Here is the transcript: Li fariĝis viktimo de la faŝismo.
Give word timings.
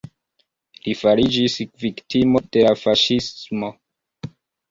Li 0.85 0.93
fariĝis 1.01 1.57
viktimo 1.83 2.41
de 2.57 2.63
la 2.67 2.71
faŝismo. 2.85 3.69